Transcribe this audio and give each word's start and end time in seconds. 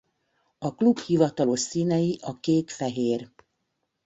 A 0.57 0.75
klub 0.75 0.99
hivatalos 0.99 1.59
színei 1.59 2.19
a 2.21 2.39
kék-fehér. 2.39 3.31